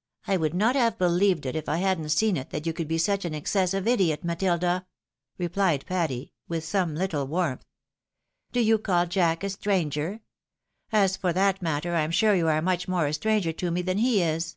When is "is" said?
14.22-14.56